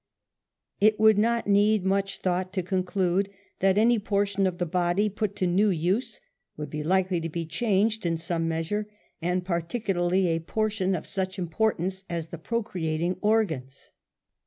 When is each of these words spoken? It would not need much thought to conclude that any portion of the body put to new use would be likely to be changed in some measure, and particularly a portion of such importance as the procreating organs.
It 0.79 0.99
would 0.99 1.19
not 1.19 1.45
need 1.45 1.85
much 1.85 2.17
thought 2.17 2.51
to 2.53 2.63
conclude 2.63 3.29
that 3.59 3.77
any 3.77 3.99
portion 3.99 4.47
of 4.47 4.57
the 4.57 4.65
body 4.65 5.09
put 5.09 5.35
to 5.35 5.45
new 5.45 5.69
use 5.69 6.19
would 6.57 6.71
be 6.71 6.81
likely 6.81 7.21
to 7.21 7.29
be 7.29 7.45
changed 7.45 8.03
in 8.03 8.17
some 8.17 8.47
measure, 8.47 8.89
and 9.21 9.45
particularly 9.45 10.29
a 10.29 10.39
portion 10.39 10.95
of 10.95 11.05
such 11.05 11.37
importance 11.37 12.03
as 12.09 12.29
the 12.29 12.39
procreating 12.39 13.17
organs. 13.21 13.91